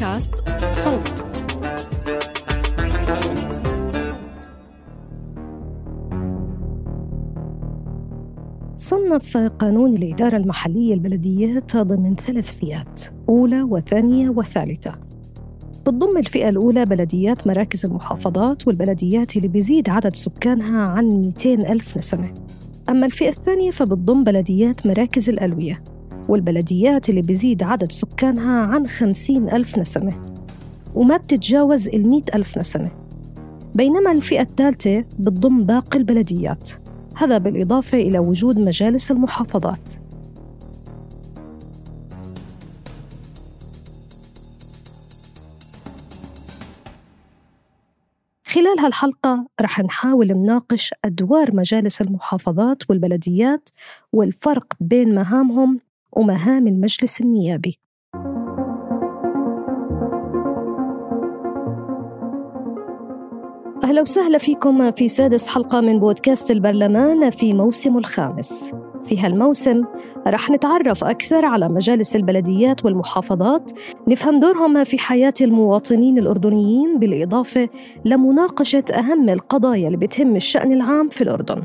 [0.00, 0.34] بودكاست
[0.72, 1.24] صوت.
[8.76, 14.94] صنف قانون الإدارة المحلية البلديات ضمن ثلاث فئات أولى وثانية وثالثة.
[15.82, 22.34] بتضم الفئة الأولى بلديات مراكز المحافظات والبلديات اللي بيزيد عدد سكانها عن 200 ألف نسمة.
[22.88, 25.82] أما الفئة الثانية فبتضم بلديات مراكز الألوية.
[26.30, 30.12] والبلديات اللي بيزيد عدد سكانها عن 50 ألف نسمة
[30.94, 32.90] وما بتتجاوز ال ألف نسمة.
[33.74, 36.70] بينما الفئة الثالثة بتضم باقي البلديات
[37.16, 39.94] هذا بالإضافة إلى وجود مجالس المحافظات.
[48.44, 53.68] خلال هالحلقة رح نحاول نناقش أدوار مجالس المحافظات والبلديات
[54.12, 55.80] والفرق بين مهامهم
[56.12, 57.80] ومهام المجلس النيابي.
[63.84, 68.72] أهلا وسهلا فيكم في سادس حلقة من بودكاست البرلمان في موسمه الخامس.
[69.04, 69.84] في هالموسم
[70.26, 73.70] رح نتعرف أكثر على مجالس البلديات والمحافظات
[74.08, 77.68] نفهم دورهم في حياة المواطنين الأردنيين بالإضافة
[78.04, 81.62] لمناقشة أهم القضايا اللي بتهم الشأن العام في الأردن.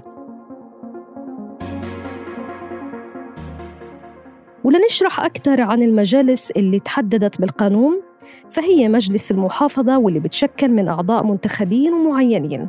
[4.65, 8.01] ولنشرح أكثر عن المجالس اللي تحددت بالقانون
[8.49, 12.67] فهي مجلس المحافظة واللي بتشكل من أعضاء منتخبين ومعينين.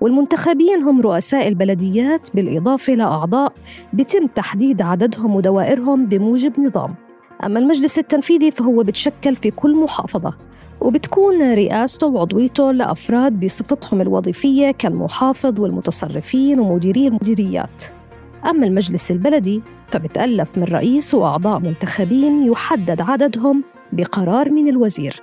[0.00, 3.52] والمنتخبين هم رؤساء البلديات بالإضافة لأعضاء
[3.92, 6.94] بتم تحديد عددهم ودوائرهم بموجب نظام.
[7.44, 10.34] أما المجلس التنفيذي فهو بتشكل في كل محافظة
[10.80, 17.97] وبتكون رئاسته وعضويته لأفراد بصفتهم الوظيفية كالمحافظ والمتصرفين ومديري المديريات.
[18.44, 25.22] أما المجلس البلدي فبتألف من رئيس وأعضاء منتخبين يحدد عددهم بقرار من الوزير.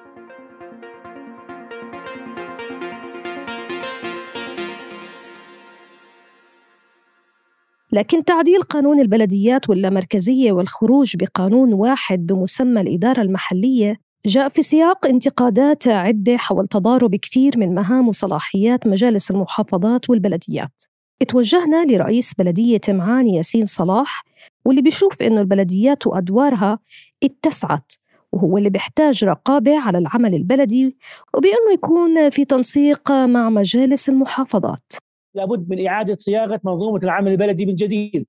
[7.91, 15.87] لكن تعديل قانون البلديات واللامركزية والخروج بقانون واحد بمسمى الإدارة المحلية جاء في سياق انتقادات
[15.87, 20.94] عدة حول تضارب كثير من مهام وصلاحيات مجالس المحافظات والبلديات.
[21.21, 24.23] اتوجهنا لرئيس بلدية معان ياسين صلاح
[24.65, 26.79] واللي بيشوف إنه البلديات وأدوارها
[27.23, 27.91] اتسعت
[28.31, 30.97] وهو اللي بيحتاج رقابة على العمل البلدي
[31.33, 34.93] وبأنه يكون في تنسيق مع مجالس المحافظات.
[35.35, 38.25] لابد من إعادة صياغة منظومة العمل البلدي من جديد.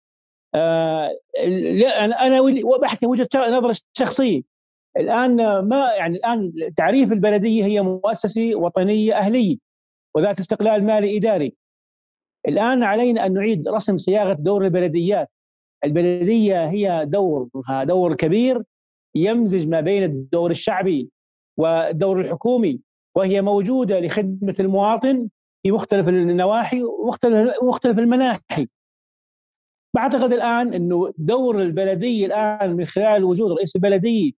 [0.54, 1.10] آه
[2.20, 2.40] أنا
[2.82, 4.42] بحكي وجهة نظر شخصية
[4.96, 9.56] الآن ما يعني الآن تعريف البلدية هي مؤسسة وطنية أهلية
[10.14, 11.54] وذات استقلال مالي إداري.
[12.48, 15.30] الآن علينا أن نعيد رسم صياغة دور البلديات.
[15.84, 18.62] البلدية هي دورها دور كبير
[19.14, 21.10] يمزج ما بين الدور الشعبي
[21.56, 22.80] والدور الحكومي
[23.16, 25.28] وهي موجودة لخدمة المواطن
[25.62, 28.68] في مختلف النواحي ومختلف مختلف المناحي.
[29.94, 34.32] بعتقد الآن أنه دور البلدية الآن من خلال وجود رئيس البلدية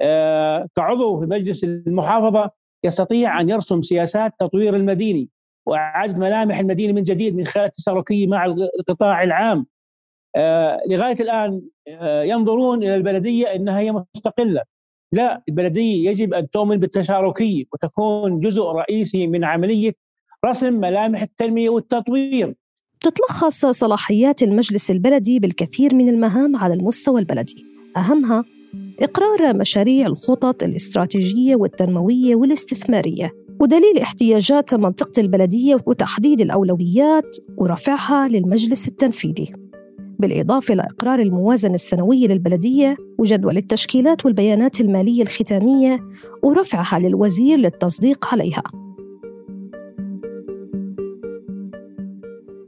[0.00, 2.50] آه كعضو في مجلس المحافظة
[2.84, 5.28] يستطيع أن يرسم سياسات تطوير المديني.
[5.66, 8.44] وإعادة ملامح المدينة من جديد من خلال التشاركية مع
[8.78, 9.66] القطاع العام.
[10.36, 14.62] آه، لغاية الآن آه، ينظرون إلى البلدية إنها هي مستقلة.
[15.12, 19.92] لا البلدية يجب أن تؤمن بالتشاركية وتكون جزء رئيسي من عملية
[20.46, 22.54] رسم ملامح التنمية والتطوير.
[23.00, 27.64] تتلخص صلاحيات المجلس البلدي بالكثير من المهام على المستوى البلدي.
[27.96, 28.44] أهمها
[29.00, 33.30] إقرار مشاريع الخطط الاستراتيجية والتنموية والاستثمارية.
[33.62, 39.52] ودليل احتياجات منطقة البلدية وتحديد الأولويات ورفعها للمجلس التنفيذي.
[40.18, 46.00] بالإضافة لإقرار الموازنة السنوية للبلدية وجدول التشكيلات والبيانات المالية الختامية
[46.42, 48.62] ورفعها للوزير للتصديق عليها.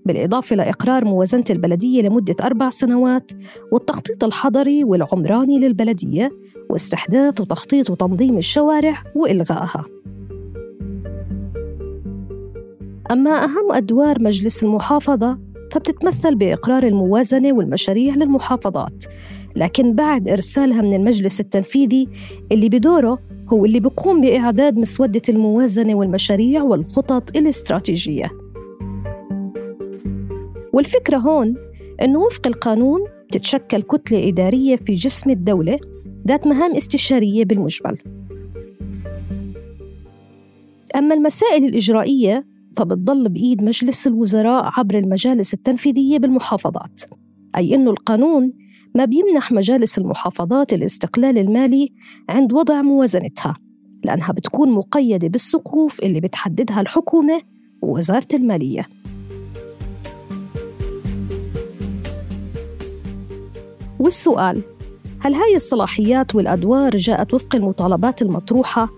[0.06, 3.32] بالإضافة لإقرار موازنة البلدية لمدة أربع سنوات
[3.72, 6.30] والتخطيط الحضري والعمراني للبلدية
[6.70, 9.84] واستحداث وتخطيط وتنظيم الشوارع وإلغائها.
[13.10, 15.38] أما أهم أدوار مجلس المحافظة
[15.72, 19.04] فبتتمثل بإقرار الموازنة والمشاريع للمحافظات.
[19.56, 22.08] لكن بعد إرسالها من المجلس التنفيذي
[22.52, 23.18] اللي بدوره
[23.52, 28.30] هو اللي بيقوم بإعداد مسودة الموازنة والمشاريع والخطط الاستراتيجية.
[30.72, 31.54] والفكرة هون
[32.02, 33.00] أنه وفق القانون
[33.32, 35.78] تتشكل كتلة إدارية في جسم الدولة
[36.28, 37.98] ذات مهام استشارية بالمجمل.
[40.96, 47.02] أما المسائل الإجرائية فبتضل بإيد مجلس الوزراء عبر المجالس التنفيذية بالمحافظات
[47.56, 48.52] أي أنه القانون
[48.94, 51.92] ما بيمنح مجالس المحافظات الاستقلال المالي
[52.28, 53.56] عند وضع موازنتها
[54.04, 57.42] لأنها بتكون مقيدة بالسقوف اللي بتحددها الحكومة
[57.82, 58.88] ووزارة المالية
[63.98, 64.62] والسؤال
[65.20, 68.88] هل هاي الصلاحيات والأدوار جاءت وفق المطالبات المطروحة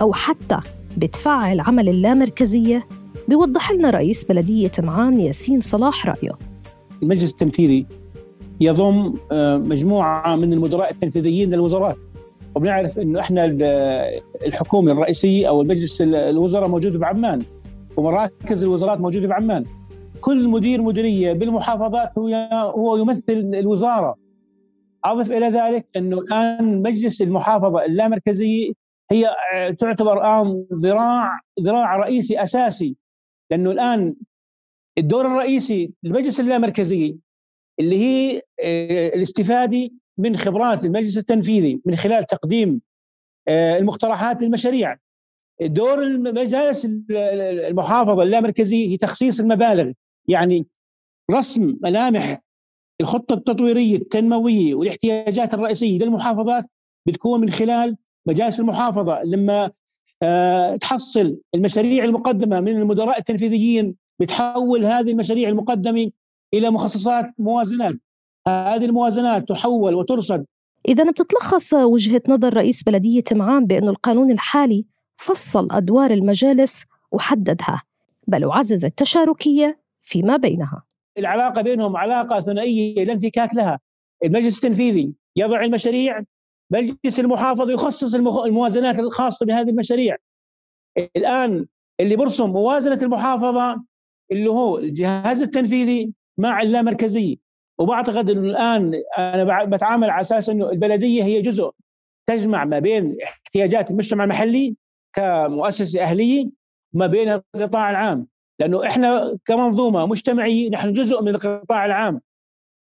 [0.00, 0.60] أو حتى
[0.96, 2.88] بتفعل عمل اللامركزية؟
[3.28, 6.32] بيوضح لنا رئيس بلدية معان ياسين صلاح رأيه.
[7.02, 7.86] المجلس التنفيذي
[8.60, 11.96] يضم آه، مجموعة من المدراء التنفيذيين للوزارات.
[12.54, 13.44] وبنعرف إنه إحنا
[14.46, 17.42] الحكومة الرئيسية أو المجلس الوزراء موجود بعمان
[17.96, 19.64] ومراكز الوزارات موجودة بعمان.
[20.20, 22.28] كل مدير مديريه بالمحافظات هو
[22.76, 24.14] هو يمثل الوزارة.
[25.04, 28.72] أضف إلى ذلك إنه الان مجلس المحافظة اللامركزية
[29.10, 29.36] هي
[29.78, 32.96] تعتبر الان ذراع ذراع رئيسي أساسي
[33.54, 34.14] لأنه الآن
[34.98, 37.16] الدور الرئيسي للمجلس اللامركزي
[37.80, 42.80] اللي هي آه، الاستفادة من خبرات المجلس التنفيذي من خلال تقديم
[43.48, 44.96] آه، المقترحات للمشاريع.
[45.60, 49.92] دور المجالس المحافظة اللامركزيه هي تخصيص المبالغ
[50.28, 50.66] يعني
[51.30, 52.42] رسم ملامح
[53.00, 56.64] الخطة التطويرية التنموية والاحتياجات الرئيسية للمحافظات
[57.06, 57.96] بتكون من خلال
[58.26, 59.22] مجالس المحافظة.
[59.22, 59.70] لما
[60.80, 66.10] تحصل المشاريع المقدمة من المدراء التنفيذيين بتحول هذه المشاريع المقدمة
[66.54, 67.94] إلى مخصصات موازنات.
[68.48, 70.44] هذه الموازنات تحول وترصد.
[70.88, 74.84] إذا بتتلخص وجهة نظر رئيس بلدية معان بأن القانون الحالي
[75.16, 77.82] فصل أدوار المجالس وحددها
[78.28, 80.82] بل وعزز التشاركية فيما بينها.
[81.18, 83.80] العلاقة بينهم علاقة ثنائية لا انفكاك لها.
[84.24, 86.22] المجلس التنفيذي يضع المشاريع
[86.72, 90.16] مجلس المحافظة يخصص الموازنات الخاصة بهذه المشاريع.
[91.16, 91.66] الآن
[92.00, 93.84] اللي برسم موازنة المحافظة
[94.32, 97.36] اللي هو الجهاز التنفيذي مع اللامركزية
[97.78, 101.70] وبعتقد إنه الآن أنا بتعامل على أساس إنه البلدية هي جزء
[102.26, 104.76] تجمع ما بين احتياجات المجتمع المحلي
[105.16, 106.50] كمؤسسة أهلية
[106.94, 108.26] وما بين القطاع العام.
[108.60, 112.20] لأنه إحنا كمنظومة مجتمعية نحن جزء من القطاع العام.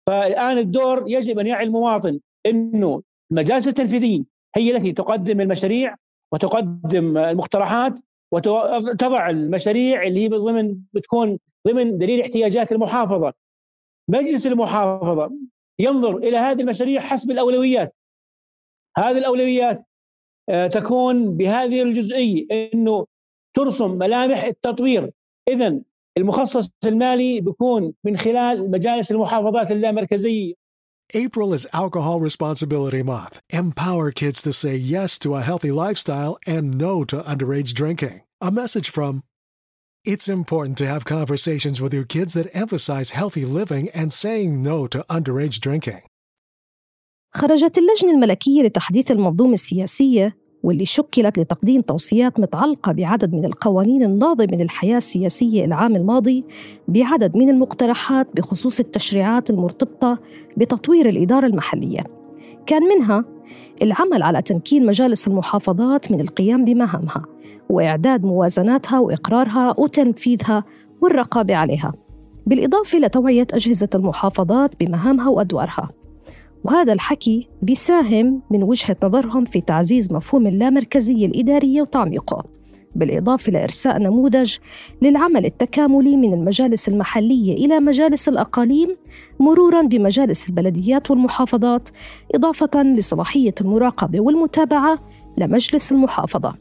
[0.08, 4.24] فالآن الدور يجب أن يعي المواطن إنه المجالس التنفيذيه
[4.56, 5.95] هي التي تقدم المشاريع
[6.31, 8.00] وتقدم المقترحات
[8.31, 13.33] وتضع المشاريع اللي هي ضمن بتكون ضمن دليل احتياجات المحافظة.
[14.10, 15.31] مجلس المحافظة
[15.80, 17.95] ينظر إلى هذه المشاريع حسب الأولويات.
[18.98, 19.86] هذه الأولويات
[20.50, 23.06] آه، تكون بهذه الجزئية إنه
[23.54, 25.12] ترسم ملامح التطوير.
[25.48, 25.80] اذا
[26.18, 30.54] المخصص المالي بيكون من خلال مجالس المحافظات اللامركزية.
[31.15, 33.41] April is Alcohol Responsibility Month.
[33.50, 38.23] Empower kids to say yes to a healthy lifestyle and no to underage drinking.
[38.41, 39.23] A message from
[40.05, 44.87] It's important to have conversations with your kids that emphasize healthy living and saying no
[44.87, 46.03] to underage drinking.
[47.34, 54.56] خرجت اللجنة الملكية لتحديث المنظومة السياسية واللي شكلت لتقديم توصيات متعلقة بعدد من القوانين الناظمة
[54.56, 56.44] للحياة السياسية العام الماضي
[56.88, 60.19] بعدد من المقترحات بخصوص التشريعات المرتبطة
[60.57, 62.04] بتطوير الإدارة المحلية.
[62.66, 63.26] كان منها
[63.81, 67.26] العمل على تمكين مجالس المحافظات من القيام بمهامها
[67.69, 70.64] وإعداد موازناتها وإقرارها وتنفيذها
[71.02, 71.94] والرقابة عليها.
[72.45, 75.90] بالإضافة لتوعية أجهزة المحافظات بمهامها وأدوارها.
[76.66, 82.44] وهذا الحكي بيساهم من وجهة نظرهم في تعزيز مفهوم اللامركزية الإدارية وتعميقه
[82.95, 84.57] بالإضافة لإرساء نموذج
[85.02, 88.98] للعمل التكاملي من المجالس المحلية إلى مجالس الأقاليم
[89.40, 91.90] مرورا بمجالس البلديات والمحافظات
[92.36, 95.00] إضافة لصلاحية المراقبة والمتابعة
[95.38, 96.56] لمجلس المحافظة.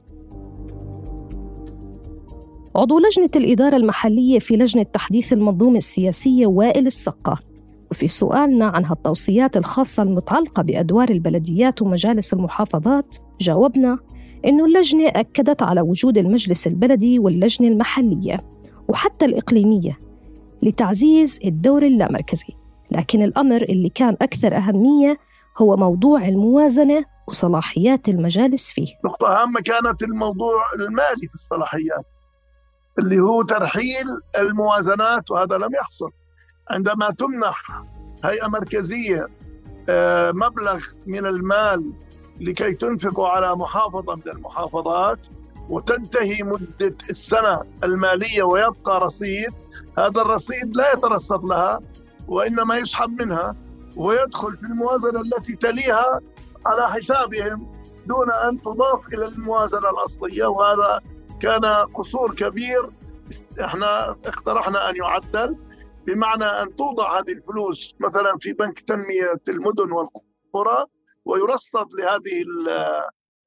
[2.77, 7.54] عضو لجنة الإدارة المحلية في لجنة تحديث المنظومة السياسية وائل السقة
[7.95, 13.17] وفي سؤالنا عن هالتوصيات الخاصة المتعلقة بأدوار البلديات ومجالس المحافظات.
[13.41, 13.99] جاوبنا
[14.45, 18.45] إنه اللجنة أكدت على وجود المجلس البلدي واللجنة المحلية
[18.89, 19.99] وحتى الإقليمية
[20.63, 22.53] لتعزيز الدور اللامركزي.
[22.91, 25.19] لكن الأمر اللي كان أكثر أهمية
[25.59, 28.89] هو موضوع الموازنة وصلاحيات المجالس فيه.
[29.05, 32.07] نقطة أهم كانت الموضوع المالي في الصلاحيات
[32.99, 34.07] اللي هو ترحيل
[34.39, 36.11] الموازنات وهذا لم يحصل.
[36.71, 37.83] عندما تمنح
[38.25, 39.29] هيئة مركزية
[39.89, 41.93] آه، مبلغ من المال
[42.41, 45.19] لكي تنفقه على محافظة من المحافظات
[45.69, 49.53] وتنتهي مدة السنة المالية ويبقى رصيد
[49.99, 51.81] هذا الرصيد لا يترصد لها
[52.29, 53.57] وإنما يسحب منها
[53.97, 56.21] ويدخل في الموازنة التي تليها
[56.67, 57.73] على حسابهم
[58.07, 61.01] دون أن تضاف إلى الموازنة الأصلية وهذا
[61.41, 62.91] كان قصور كبير.
[63.65, 65.57] إحنا اقترحنا أن يعدل.
[66.07, 70.87] بمعنى أن توضع هذه الفلوس مثلا في بنك تنمية المدن والقرى
[71.25, 72.45] ويرصد لهذه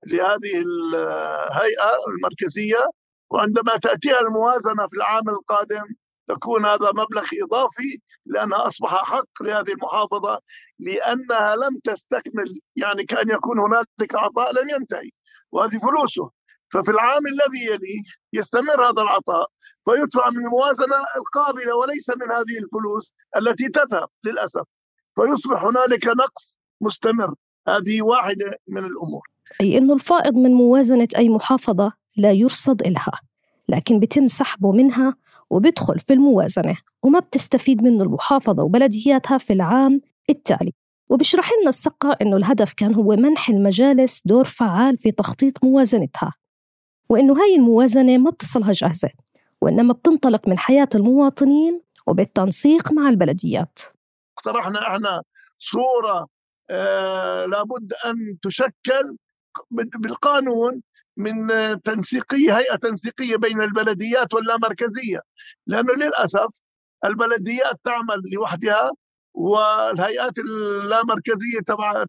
[0.06, 2.90] لهذه الهيئة المركزية
[3.30, 5.86] وعندما تأتيها الموازنة في العام القادم
[6.28, 10.40] تكون هذا مبلغ إضافي لأنها أصبح حق لهذه المحافظة
[10.80, 15.10] لأنها لم تستكمل يعني كأن يكون هنالك عطاء لم ينتهي
[15.52, 16.32] وهذه فلوسه.
[16.70, 19.48] ففي العام الذي يليه يستمر هذا العطاء
[19.86, 24.64] فيدفع من الموازنة القابلة وليس من هذه الفلوس التي تذهب للأسف.
[25.16, 27.34] فيصبح هنالك نقص مستمر.
[27.68, 29.22] هذه واحدة من الأمور.
[29.62, 33.22] أي إنه الفائض من موازنة أي محافظة لا يرصد إلها
[33.70, 35.16] لكن بتم سحبه منها
[35.50, 40.74] وبيدخل في الموازنة وما بتستفيد منه المحافظة وبلدياتها في العام التالي.
[41.10, 46.34] وبشرح لنا السقة إنه الهدف كان هو منح المجالس دور فعال في تخطيط موازنتها.
[47.10, 49.10] وإنه هاي الموازنة ما بتصلها جاهزة
[49.62, 53.80] وإنما بتنطلق من حياة المواطنين وبالتنسيق مع البلديات.
[54.38, 55.22] اقترحنا إحنا
[55.60, 56.28] صورة
[56.70, 59.18] آه لابد أن تشكل
[59.72, 60.82] بالقانون
[61.18, 61.48] من
[61.82, 65.22] تنسيقية هيئة تنسيقية بين البلديات واللامركزية.
[65.68, 66.48] لأنه للأسف
[67.06, 68.92] البلديات تعمل لوحدها
[69.34, 71.60] والهيئات اللامركزية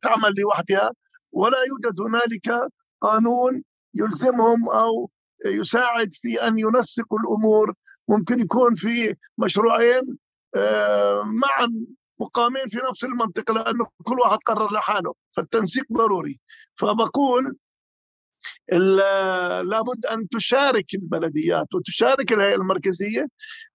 [0.02, 0.90] تعمل لوحدها
[1.33, 2.69] ولا يوجد هنالك
[3.00, 3.62] قانون
[3.99, 5.09] يلزمهم أو
[5.47, 7.75] يساعد في أن ينسقوا الأمور.
[8.09, 10.19] ممكن يكون في مشروعين
[10.57, 11.85] آه، معا
[12.21, 16.40] مقامين في نفس المنطقة لأنه كل واحد قرر لحاله فالتنسيق ضروري.
[16.75, 17.57] فبقول
[19.71, 23.26] لابد أن تشارك البلديات وتشارك الهيئة المركزية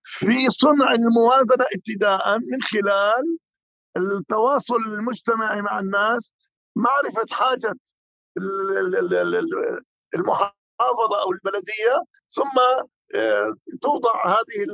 [0.04, 3.38] في صنع الموازنة ابتداء من خلال
[3.98, 6.36] التواصل المجتمعي مع الناس
[6.76, 7.76] معرفة حاجة
[10.16, 12.60] المحافظة أو البلدية ثم
[13.16, 14.66] آه، توضع هذه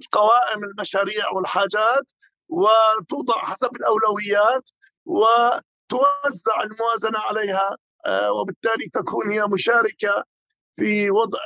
[0.00, 2.04] القوائم المشاريع والحاجات
[2.48, 4.70] وتوضع حسب الأولويات
[5.06, 5.24] و
[5.88, 10.24] توزع الموازنة عليها آه، وبالتالي تكون هي مشاركة
[10.76, 11.38] في وضع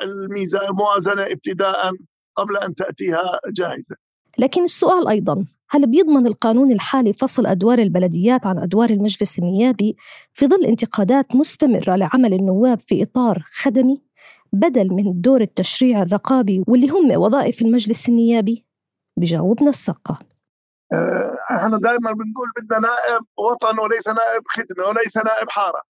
[0.68, 1.92] الموازنه ابتداء
[2.36, 3.96] قبل أن تأتيها جاهزه.
[4.38, 9.96] لكن السؤال أيضا هل بيضمن القانون الحالي فصل أدوار البلديات عن أدوار المجلس النيابي
[10.32, 14.02] في ظل انتقادات مستمرة لعمل النواب في إطار خدمي
[14.52, 18.66] بدل من دور التشريع الرقابي واللي هم وظائف المجلس النيابي؟
[19.16, 20.18] بجاوبنا السقة
[20.92, 25.82] آه، إحنا دائما بنقول بدنا نائب وطن وليس نائب خدمة وليس نائب حارة.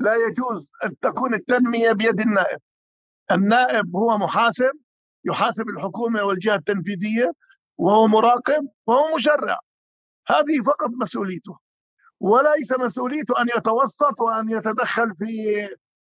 [0.00, 2.58] لا يجوز أن تكون التنمية بيد النائب.
[3.32, 4.72] النائب هو محاسب
[5.24, 7.32] يحاسب الحكومة والجهة التنفيذية
[7.78, 9.58] وهو مراقب وهو مشرع
[10.28, 11.58] هذه فقط مسؤوليته
[12.20, 15.62] وليس مسؤوليته ان يتوسط وان يتدخل في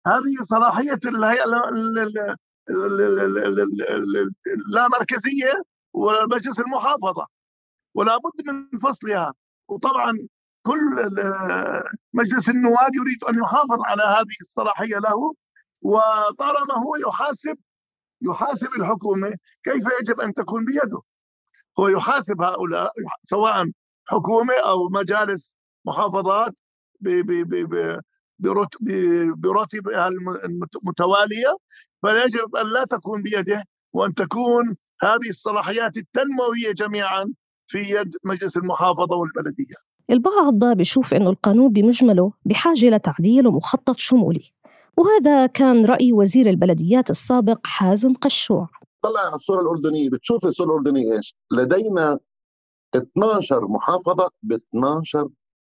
[0.07, 1.45] هذه صلاحيه الهيئه
[4.67, 5.53] لا مركزيه
[5.93, 7.27] ومجلس المحافظه
[7.95, 9.34] ولا بد من فصلها
[9.67, 10.27] وطبعا
[10.62, 11.10] كل
[12.13, 15.34] مجلس النواب يريد ان يحافظ على هذه الصلاحيه له
[15.81, 17.57] وطالما هو يحاسب
[18.22, 21.01] يحاسب الحكومة كيف يجب ان تكون بيده
[21.79, 22.91] هو يحاسب هؤلاء
[23.29, 23.65] سواء
[24.05, 25.55] حكومة أو مجالس
[25.86, 26.53] محافظات
[29.38, 30.08] برتبها
[30.84, 31.58] المتوالية
[32.01, 33.63] فيجب أن لا تكون بيده
[33.94, 37.34] وأن تكون هذه الصلاحيات التنموية جميعا
[37.67, 39.75] في يد مجلس المحافظة والبلدية.
[40.10, 44.51] البعض بيشوف أنه القانون بمجمله بحاجة لتعديل ومخطط شمولي
[44.98, 48.70] وهذا كان رأي وزير البلديات السابق حازم قشوع
[49.05, 50.09] طلع على الصورة الأردنية.
[50.09, 52.19] بتشوف الصورة الأردنية إيش؟ لدينا
[52.95, 55.29] 12 محافظة ب 12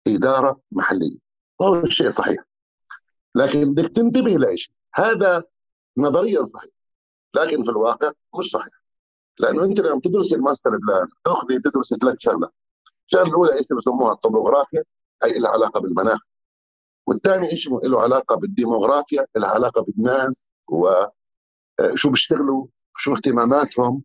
[0.07, 1.17] إدارة محلية.
[1.59, 2.43] وهو الشيء صحيح.
[3.36, 5.43] لكن بدك تنتبه لإيش؟ هذا
[5.98, 6.71] نظريا صحيح
[7.33, 8.74] لكن في الواقع مش صحيح.
[9.39, 12.53] لأنه أنت لما تدرس ال master plan تاخذي تدرس ثلاث شغلات
[13.05, 14.83] الشغلة الأولى إيش بسموها؟ الطبوغرافيا
[15.24, 16.19] اي لها علاقة بالمناخ.
[17.07, 22.67] والثاني شيء له؟ علاقة بالديموغرافيا لها علاقة بالناس وشو آه، بيشتغلوا.
[23.00, 24.03] شو اهتماماتهم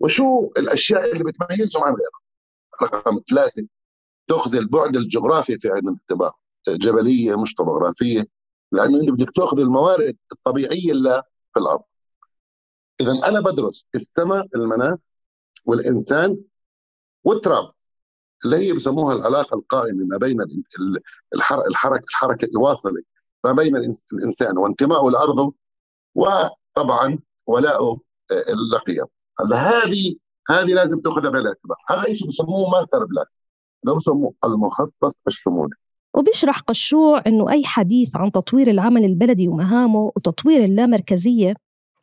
[0.00, 2.20] وشو الأشياء اللي بتميزهم عن غيرهم.
[2.82, 3.66] رقم ثلاثة
[4.26, 6.32] تأخذ البعد الجغرافي في عين الاعتبار
[6.68, 8.26] جبلية مش طبوغرافيه
[8.72, 11.22] لأنه انت بدك تأخذ الموارد الطبيعية اللي
[11.54, 11.82] في الأرض.
[13.00, 14.98] اذا أنا بدرس السماء المناخ
[15.64, 16.38] والإنسان
[17.24, 17.72] والتراب
[18.44, 20.38] اللي هي بسموها العلاقة القائمة ما بين
[21.34, 23.02] الحركة الحركة الحركة الواصلة
[23.44, 23.76] ما بين
[24.12, 25.54] الإنسان وانتمائه لأرضه
[26.14, 28.00] وطبعا ولاؤه
[28.72, 29.06] لقيم
[29.40, 30.14] هلا هذه
[30.50, 33.24] هذه لازم تاخذها بعين الاعتبار هذا شيء بسموه master plan.
[33.84, 35.74] لو بسموه المخطط الشمولي.
[36.14, 41.54] وبيشرح قشوع أنه أي حديث عن تطوير العمل البلدي ومهامه وتطوير اللامركزية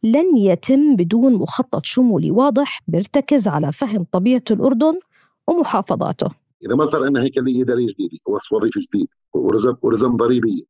[0.03, 4.99] لن يتم بدون مخطط شمولي واضح بيرتكز على فهم طبيعة الأردن
[5.47, 6.29] ومحافظاته.
[6.65, 10.63] إذا ما صار عندنا هيكلية إدارية جديدة ووصف وظيفي جديد ورزم ورزم ضريبية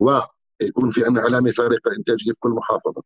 [0.00, 3.02] ويكون في عندنا علامة فارقة إنتاجية في كل محافظة.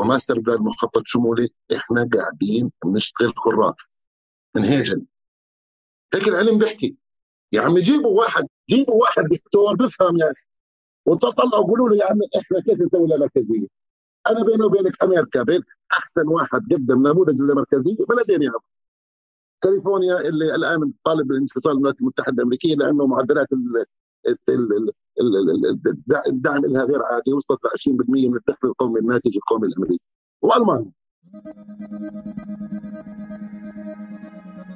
[0.00, 3.76] وماستر بلان مخطط شمولي إحنا قاعدين بنشتغل خراف
[4.56, 5.06] هيجن
[6.14, 6.96] هيك العلم بيحكي.
[7.52, 10.44] يا عمي جيبوا واحد جيبوا واحد دكتور بفهم يا أخي.
[11.06, 13.66] وتطلعوا قولوا له يا عمي إحنا كيف نسوي لها مركزية؟
[14.26, 18.60] أنا بيني وبينك أمريكا بين أحسن واحد قدم نموذج للمركزيه بلدين يا عمي.
[19.62, 23.48] كاليفورنيا اللي الآن طالب بالانفصال الولايات المتحدة الأمريكية لأنه معدلات
[26.28, 30.04] الدعم لها غير عادي وصلت ل 20% من الدخل القومي الناتج القومي الأمريكي.
[30.42, 30.90] وألمانيا.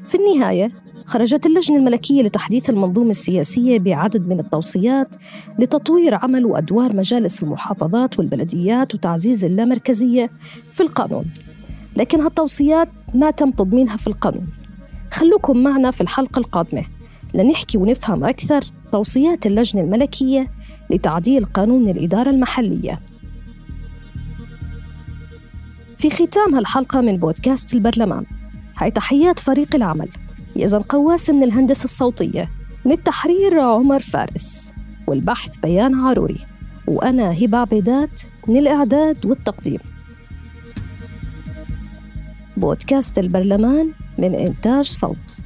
[0.05, 0.73] في النهاية
[1.07, 5.17] خرجت اللجنة الملكية لتحديث المنظومة السياسية بعدد من التوصيات
[5.59, 10.31] لتطوير عمل وأدوار مجالس المحافظات والبلديات وتعزيز اللامركزية
[10.73, 11.25] في القانون.
[11.97, 14.47] لكن هالتوصيات ما تم تضمينها في القانون.
[15.13, 16.85] خلوكم معنا في الحلقة القادمة.
[17.35, 20.51] لنحكي ونفهم أكثر توصيات اللجنة الملكية
[20.91, 23.01] لتعديل قانون الإدارة المحلية.
[25.99, 28.25] في ختام هالحلقة من بودكاست البرلمان
[28.77, 30.09] هاي تحيات فريق العمل
[30.57, 32.51] يزن قواس من الهندسة الصوتية
[32.85, 34.71] من التحرير عمر فارس
[35.07, 36.39] والبحث بيان عاروري
[36.87, 39.79] وأنا هبة عبيدات من الإعداد والتقديم.
[42.57, 45.37] بودكاست البرلمان من إنتاج صوت.